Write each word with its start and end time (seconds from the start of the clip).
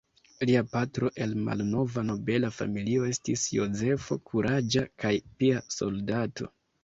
Lia 0.49 0.61
patro 0.75 1.09
el 1.25 1.35
malnova 1.49 2.03
nobela 2.07 2.49
familio 2.55 3.05
estis 3.11 3.43
Jozefo, 3.57 4.17
kuraĝa 4.33 4.85
kaj 5.03 5.13
pia 5.43 5.63
soldato. 5.79 6.49